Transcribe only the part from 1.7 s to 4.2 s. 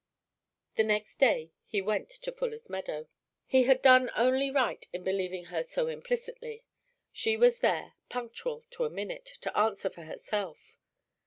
went to Fuller's Meadow. He had done